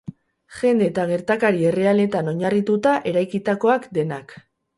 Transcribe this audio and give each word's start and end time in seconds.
Jende 0.59 0.87
eta 0.91 1.03
gertakari 1.11 1.67
errealetan 1.73 2.33
oinarrituta 2.33 2.95
eraikitakoak 3.13 3.87
denak. 4.01 4.37